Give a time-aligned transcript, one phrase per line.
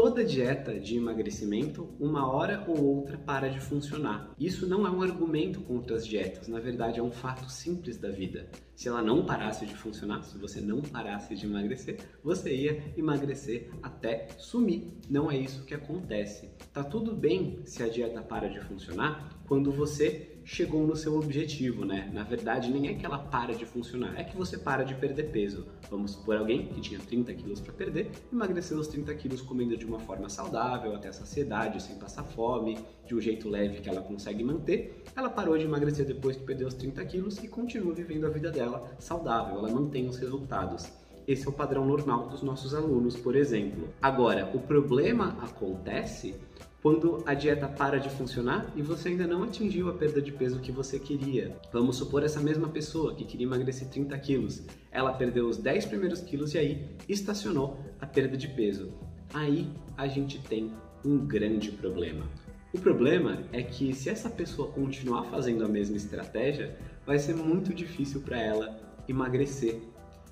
[0.00, 4.32] toda dieta de emagrecimento, uma hora ou outra para de funcionar.
[4.38, 8.08] Isso não é um argumento contra as dietas, na verdade é um fato simples da
[8.08, 8.48] vida.
[8.78, 13.68] Se ela não parasse de funcionar, se você não parasse de emagrecer, você ia emagrecer
[13.82, 14.92] até sumir.
[15.10, 16.48] Não é isso que acontece.
[16.72, 21.84] Tá tudo bem se a dieta para de funcionar quando você chegou no seu objetivo,
[21.84, 22.10] né?
[22.12, 25.24] Na verdade, nem é que ela para de funcionar, é que você para de perder
[25.24, 25.66] peso.
[25.90, 29.84] Vamos supor alguém que tinha 30 quilos para perder, emagreceu os 30 quilos comendo de
[29.84, 34.42] uma forma saudável, até saciedade, sem passar fome, de um jeito leve que ela consegue
[34.42, 35.02] manter.
[35.14, 38.50] Ela parou de emagrecer depois que perdeu os 30 quilos e continua vivendo a vida
[38.50, 38.67] dela
[38.98, 40.90] saudável, ela mantém os resultados.
[41.26, 43.88] Esse é o padrão normal dos nossos alunos, por exemplo.
[44.00, 46.34] Agora, o problema acontece
[46.82, 50.60] quando a dieta para de funcionar e você ainda não atingiu a perda de peso
[50.60, 51.56] que você queria.
[51.72, 56.20] Vamos supor essa mesma pessoa que queria emagrecer 30 quilos, ela perdeu os 10 primeiros
[56.20, 58.92] quilos e aí estacionou a perda de peso.
[59.34, 60.72] Aí a gente tem
[61.04, 62.24] um grande problema.
[62.72, 66.76] O problema é que se essa pessoa continuar fazendo a mesma estratégia,
[67.08, 68.78] vai ser muito difícil para ela
[69.08, 69.80] emagrecer.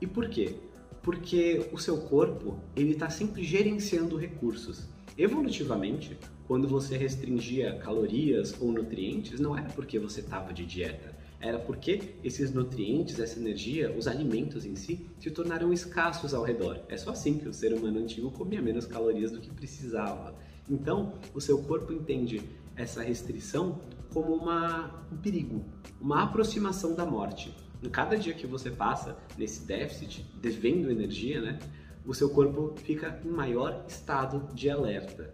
[0.00, 0.54] E por quê?
[1.02, 4.84] Porque o seu corpo ele está sempre gerenciando recursos.
[5.18, 11.58] Evolutivamente, quando você restringia calorias ou nutrientes, não era porque você estava de dieta, era
[11.58, 16.78] porque esses nutrientes, essa energia, os alimentos em si, se tornaram escassos ao redor.
[16.88, 20.36] É só assim que o ser humano antigo comia menos calorias do que precisava.
[20.68, 22.40] Então, o seu corpo entende
[22.76, 23.80] essa restrição
[24.12, 25.64] como uma, um perigo,
[26.00, 27.54] uma aproximação da morte.
[27.82, 31.58] Em cada dia que você passa nesse déficit, devendo energia, né,
[32.04, 35.32] o seu corpo fica em maior estado de alerta.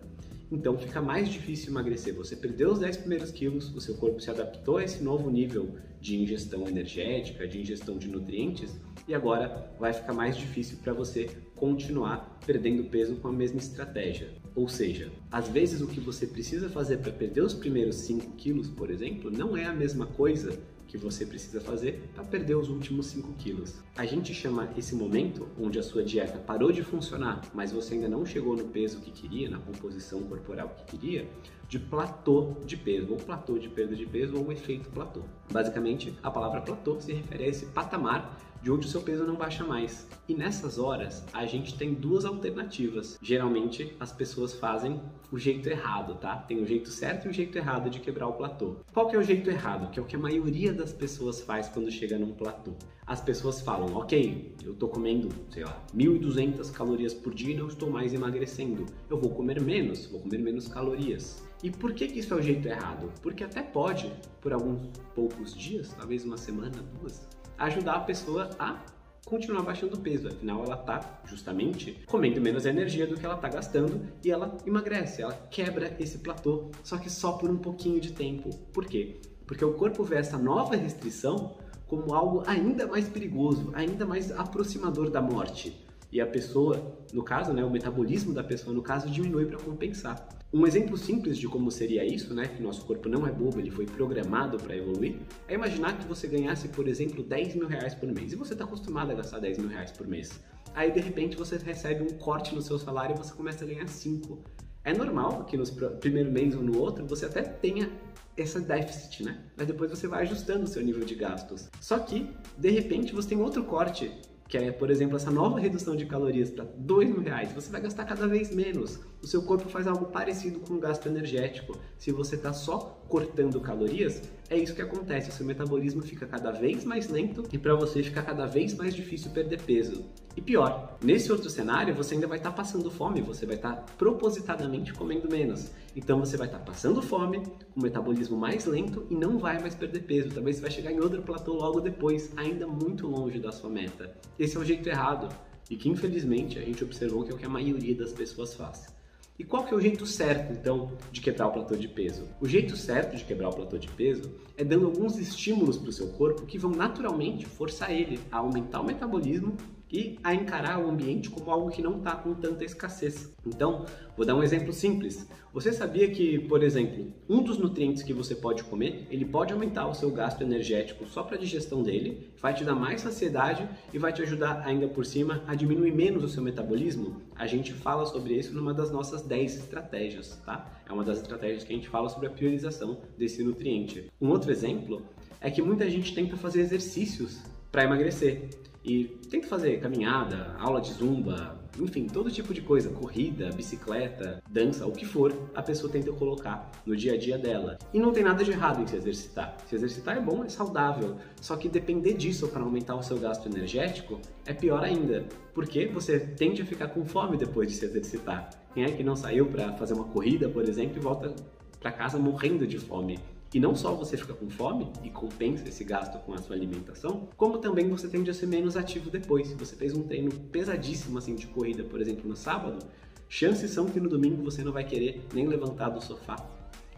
[0.50, 2.14] Então fica mais difícil emagrecer.
[2.14, 5.76] Você perdeu os 10 primeiros quilos, o seu corpo se adaptou a esse novo nível
[6.00, 11.28] de ingestão energética, de ingestão de nutrientes, e agora vai ficar mais difícil para você
[11.56, 14.30] continuar perdendo peso com a mesma estratégia.
[14.56, 18.68] Ou seja, às vezes o que você precisa fazer para perder os primeiros 5 quilos,
[18.68, 23.06] por exemplo, não é a mesma coisa que você precisa fazer para perder os últimos
[23.08, 23.74] 5 quilos.
[23.94, 28.08] A gente chama esse momento onde a sua dieta parou de funcionar, mas você ainda
[28.08, 31.28] não chegou no peso que queria, na composição corporal que queria,
[31.68, 35.22] de platô de peso, ou platô de perda de peso, ou efeito platô.
[35.50, 39.36] Basicamente, a palavra platô se refere a esse patamar de onde o seu peso não
[39.36, 40.08] baixa mais.
[40.28, 43.18] E nessas horas, a gente tem duas alternativas.
[43.22, 45.00] Geralmente, as pessoas fazem
[45.30, 46.36] o jeito errado, tá?
[46.36, 48.78] Tem o jeito certo e o jeito errado de quebrar o platô.
[48.92, 49.90] Qual que é o jeito errado?
[49.90, 52.72] Que é o que a maioria das pessoas faz quando chega num platô.
[53.06, 57.68] As pessoas falam, ok, eu tô comendo, sei lá, 1.200 calorias por dia e não
[57.68, 58.84] estou mais emagrecendo.
[59.08, 61.40] Eu vou comer menos, vou comer menos calorias.
[61.62, 63.12] E por que, que isso é o jeito errado?
[63.22, 68.82] Porque até pode, por alguns poucos dias, talvez uma semana, duas, ajudar a pessoa a
[69.24, 70.26] continuar baixando peso.
[70.26, 75.22] Afinal, ela está justamente comendo menos energia do que ela está gastando e ela emagrece,
[75.22, 78.50] ela quebra esse platô, só que só por um pouquinho de tempo.
[78.72, 79.20] Por quê?
[79.46, 81.56] Porque o corpo vê essa nova restrição
[81.86, 85.84] como algo ainda mais perigoso, ainda mais aproximador da morte.
[86.10, 90.28] E a pessoa, no caso, né, o metabolismo da pessoa, no caso, diminui para compensar.
[90.52, 93.70] Um exemplo simples de como seria isso, né, que nosso corpo não é bobo, ele
[93.70, 95.16] foi programado para evoluir,
[95.48, 98.64] é imaginar que você ganhasse, por exemplo, 10 mil reais por mês e você está
[98.64, 100.40] acostumado a gastar 10 mil reais por mês.
[100.74, 103.88] Aí de repente você recebe um corte no seu salário e você começa a ganhar
[103.88, 104.38] 5.
[104.86, 105.64] É normal que no
[105.98, 107.90] primeiro mês ou no outro você até tenha
[108.36, 109.42] essa déficit, né?
[109.56, 111.68] Mas depois você vai ajustando o seu nível de gastos.
[111.80, 114.12] Só que, de repente, você tem outro corte
[114.48, 117.80] que é, por exemplo, essa nova redução de calorias para dois mil reais, você vai
[117.80, 119.00] gastar cada vez menos.
[119.20, 121.76] O seu corpo faz algo parecido com um gasto energético.
[121.98, 125.30] Se você está só cortando calorias, é isso que acontece.
[125.30, 128.94] O seu metabolismo fica cada vez mais lento e para você fica cada vez mais
[128.94, 130.04] difícil perder peso.
[130.36, 133.74] E pior, nesse outro cenário, você ainda vai estar tá passando fome, você vai estar
[133.74, 135.70] tá propositadamente comendo menos.
[135.96, 139.58] Então você vai estar tá passando fome, com o metabolismo mais lento e não vai
[139.60, 140.30] mais perder peso.
[140.30, 144.14] Talvez você vai chegar em outro platô logo depois, ainda muito longe da sua meta.
[144.38, 145.28] Esse é o jeito errado
[145.68, 148.95] e que infelizmente a gente observou que é o que a maioria das pessoas faz.
[149.38, 152.26] E qual que é o jeito certo, então, de quebrar o platô de peso?
[152.40, 155.92] O jeito certo de quebrar o platô de peso é dando alguns estímulos para o
[155.92, 159.56] seu corpo que vão naturalmente forçar ele a aumentar o metabolismo
[159.90, 163.32] e a encarar o ambiente como algo que não está com tanta escassez.
[163.46, 163.86] Então,
[164.16, 165.26] vou dar um exemplo simples.
[165.52, 169.86] Você sabia que, por exemplo, um dos nutrientes que você pode comer, ele pode aumentar
[169.86, 173.98] o seu gasto energético só para a digestão dele, vai te dar mais saciedade e
[173.98, 177.22] vai te ajudar ainda por cima a diminuir menos o seu metabolismo?
[177.34, 180.70] A gente fala sobre isso numa das nossas 10 estratégias, tá?
[180.86, 184.10] É uma das estratégias que a gente fala sobre a priorização desse nutriente.
[184.20, 185.02] Um outro exemplo
[185.40, 187.40] é que muita gente tenta fazer exercícios
[187.72, 188.50] para emagrecer.
[188.86, 194.86] E tenta fazer caminhada, aula de zumba, enfim, todo tipo de coisa, corrida, bicicleta, dança,
[194.86, 197.78] o que for, a pessoa tenta colocar no dia a dia dela.
[197.92, 199.56] E não tem nada de errado em se exercitar.
[199.66, 201.16] Se exercitar é bom, é saudável.
[201.40, 206.20] Só que depender disso para aumentar o seu gasto energético é pior ainda, porque você
[206.20, 208.50] tende a ficar com fome depois de se exercitar.
[208.72, 211.34] Quem é que não saiu para fazer uma corrida, por exemplo, e volta
[211.80, 213.18] para casa morrendo de fome?
[213.56, 217.26] E não só você fica com fome e compensa esse gasto com a sua alimentação,
[217.38, 219.48] como também você tende a ser menos ativo depois.
[219.48, 222.84] Se você fez um treino pesadíssimo assim de corrida, por exemplo, no sábado,
[223.30, 226.36] chances são que no domingo você não vai querer nem levantar do sofá.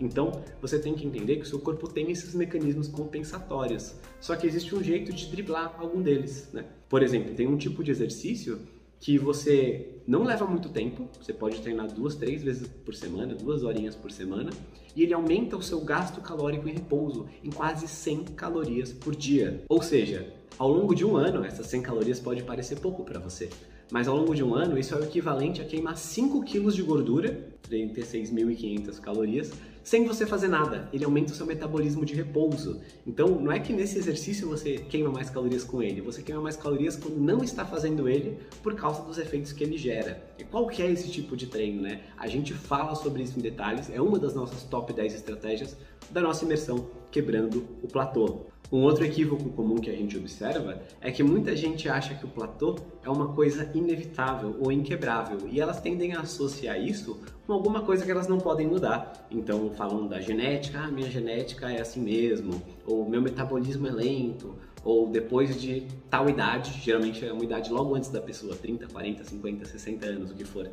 [0.00, 3.94] Então, você tem que entender que o seu corpo tem esses mecanismos compensatórios.
[4.20, 6.64] Só que existe um jeito de driblar algum deles, né?
[6.88, 8.58] Por exemplo, tem um tipo de exercício
[9.00, 13.62] que você não leva muito tempo, você pode treinar duas, três vezes por semana, duas
[13.62, 14.50] horinhas por semana,
[14.96, 19.62] e ele aumenta o seu gasto calórico em repouso em quase 100 calorias por dia.
[19.68, 23.48] Ou seja, ao longo de um ano, essas 100 calorias pode parecer pouco para você,
[23.90, 26.82] mas ao longo de um ano isso é o equivalente a queimar 5 kg de
[26.82, 29.52] gordura, 36.500 calorias,
[29.88, 30.86] sem você fazer nada.
[30.92, 32.78] Ele aumenta o seu metabolismo de repouso.
[33.06, 36.58] Então, não é que nesse exercício você queima mais calorias com ele, você queima mais
[36.58, 40.22] calorias quando não está fazendo ele por causa dos efeitos que ele gera.
[40.38, 42.02] E qual que é esse tipo de treino, né?
[42.18, 45.74] A gente fala sobre isso em detalhes, é uma das nossas top 10 estratégias
[46.10, 48.44] da nossa imersão Quebrando o Platô.
[48.70, 52.28] Um outro equívoco comum que a gente observa é que muita gente acha que o
[52.28, 57.80] platô é uma coisa inevitável ou inquebrável e elas tendem a associar isso com alguma
[57.80, 59.26] coisa que elas não podem mudar.
[59.30, 64.56] Então falam da genética, ah, minha genética é assim mesmo, ou meu metabolismo é lento,
[64.82, 69.22] ou depois de tal idade, geralmente é uma idade logo antes da pessoa, 30, 40,
[69.22, 70.68] 50, 60 anos, o que for,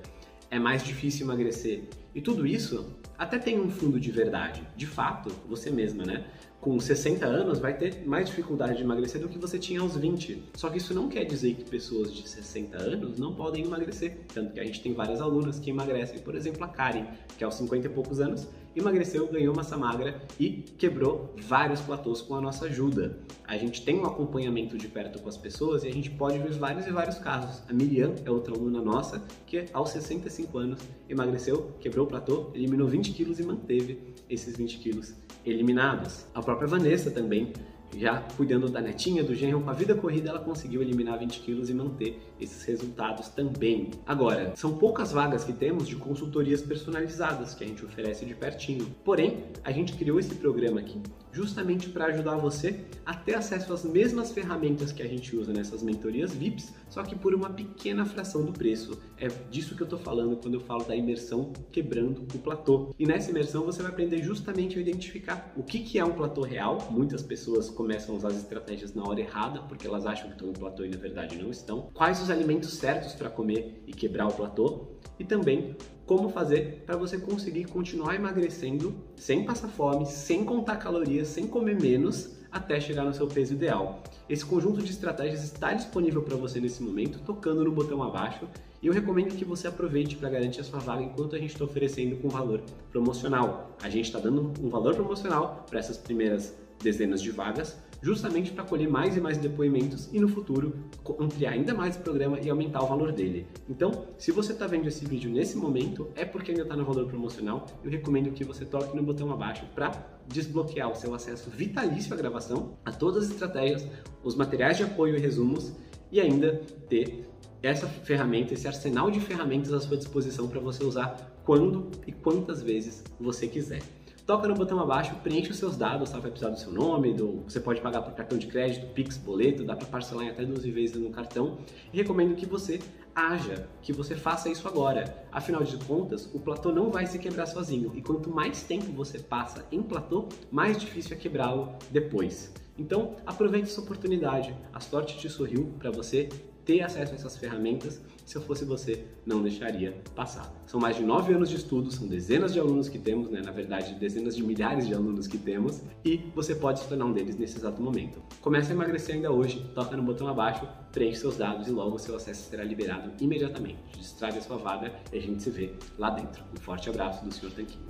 [0.50, 1.84] é mais difícil emagrecer.
[2.16, 4.68] E tudo isso até tem um fundo de verdade.
[4.76, 6.26] De fato, você mesma, né?
[6.66, 10.46] Com 60 anos vai ter mais dificuldade de emagrecer do que você tinha aos 20.
[10.56, 14.18] Só que isso não quer dizer que pessoas de 60 anos não podem emagrecer.
[14.34, 16.18] Tanto que a gente tem várias alunas que emagrecem.
[16.18, 17.06] Por exemplo, a Karen,
[17.38, 22.34] que aos 50 e poucos anos emagreceu, ganhou massa magra e quebrou vários platôs com
[22.34, 23.20] a nossa ajuda.
[23.48, 26.52] A gente tem um acompanhamento de perto com as pessoas e a gente pode ver
[26.54, 27.62] vários e vários casos.
[27.70, 32.88] A Miriam é outra aluna nossa que aos 65 anos emagreceu, quebrou o platô, eliminou
[32.88, 35.14] 20 quilos e manteve esses 20 quilos
[35.46, 36.26] eliminados.
[36.34, 37.52] A própria Vanessa também
[37.96, 41.70] já cuidando da netinha, do genro, com a vida corrida ela conseguiu eliminar 20 quilos
[41.70, 43.92] e manter esses resultados também.
[44.06, 48.88] Agora, são poucas vagas que temos de consultorias personalizadas que a gente oferece de pertinho.
[49.04, 51.02] Porém, a gente criou esse programa aqui
[51.36, 55.84] justamente para ajudar você a ter acesso às mesmas ferramentas que a gente usa nessas
[55.84, 58.98] mentorias VIPs, só que por uma pequena fração do preço.
[59.18, 62.96] É disso que eu estou falando quando eu falo da imersão quebrando o platô.
[62.98, 66.42] E nessa imersão você vai aprender justamente a identificar o que, que é um platô
[66.42, 66.88] real.
[66.90, 70.50] Muitas pessoas começam a usar as estratégias na hora errada, porque elas acham que estão
[70.50, 71.90] em platô e na verdade não estão.
[71.94, 74.88] Quais os alimentos certos para comer e quebrar o platô?
[75.20, 75.76] E também
[76.06, 81.80] como fazer para você conseguir continuar emagrecendo sem passar fome, sem contar calorias, sem comer
[81.80, 84.02] menos até chegar no seu peso ideal.
[84.30, 88.48] Esse conjunto de estratégias está disponível para você nesse momento, tocando no botão abaixo,
[88.82, 91.66] e eu recomendo que você aproveite para garantir a sua vaga enquanto a gente está
[91.66, 92.62] oferecendo com valor
[92.92, 93.76] promocional.
[93.82, 98.64] A gente está dando um valor promocional para essas primeiras dezenas de vagas, justamente para
[98.64, 100.76] colher mais e mais depoimentos e no futuro
[101.20, 103.48] ampliar ainda mais o programa e aumentar o valor dele.
[103.68, 107.08] Então, se você está vendo esse vídeo nesse momento, é porque ainda está no valor
[107.08, 107.66] promocional.
[107.84, 109.92] Eu recomendo que você toque no botão abaixo para
[110.28, 113.88] desbloquear o seu acesso vitalício à gravação, a todas as estratégias,
[114.24, 115.74] os materiais de apoio e resumos
[116.12, 117.28] e ainda ter
[117.64, 122.62] essa ferramenta, esse arsenal de ferramentas à sua disposição para você usar quando e quantas
[122.62, 123.82] vezes você quiser
[124.26, 126.20] toca no botão abaixo, preenche os seus dados, tá?
[126.20, 127.44] vai precisar do seu nome, do...
[127.48, 130.70] você pode pagar por cartão de crédito, Pix, boleto, dá para parcelar em até 12
[130.72, 131.60] vezes no cartão.
[131.94, 132.80] E recomendo que você
[133.14, 135.26] haja, que você faça isso agora.
[135.32, 139.20] Afinal de contas, o platô não vai se quebrar sozinho, e quanto mais tempo você
[139.20, 142.52] passa em platô, mais difícil é quebrá-lo depois.
[142.78, 144.54] Então, aproveite essa oportunidade.
[144.74, 146.28] A sorte te sorriu para você
[146.66, 148.02] ter acesso a essas ferramentas.
[148.26, 150.52] Se eu fosse você, não deixaria passar.
[150.66, 153.42] São mais de nove anos de estudo, são dezenas de alunos que temos, né?
[153.44, 157.14] na verdade, dezenas de milhares de alunos que temos, e você pode se tornar um
[157.14, 158.20] deles nesse exato momento.
[158.42, 162.16] Comece a emagrecer ainda hoje, toca no botão abaixo, preenche seus dados e logo seu
[162.16, 163.78] acesso será liberado imediatamente.
[163.96, 166.44] Destrave a sua vaga e a gente se vê lá dentro.
[166.52, 167.52] Um forte abraço do Sr.
[167.52, 167.84] Tanquinho.